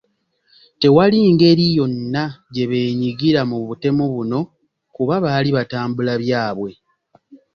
Tewali 0.79 1.19
ngeri 1.33 1.65
yonna 1.77 2.23
gye 2.53 2.65
beenyigira 2.69 3.41
mu 3.49 3.57
butemu 3.67 4.03
buno 4.13 4.39
kuba 4.95 5.15
baali 5.23 5.49
batambula 5.57 6.13
byabwe. 6.23 6.71